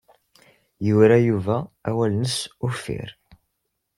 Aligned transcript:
Yura 0.87 1.17
Yuba 1.27 1.57
awal-nnes 1.89 2.37
uffir. 2.67 3.09